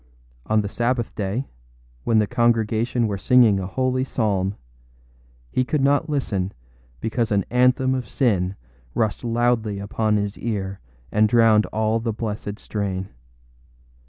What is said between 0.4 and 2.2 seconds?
On the Sabbath day, when